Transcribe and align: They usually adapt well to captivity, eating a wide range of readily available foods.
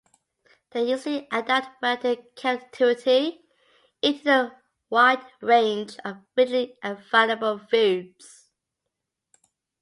They 0.71 0.89
usually 0.89 1.27
adapt 1.31 1.79
well 1.79 1.95
to 1.97 2.15
captivity, 2.35 3.45
eating 4.01 4.27
a 4.29 4.59
wide 4.89 5.23
range 5.41 5.95
of 6.03 6.23
readily 6.35 6.75
available 6.81 7.59
foods. 7.59 8.47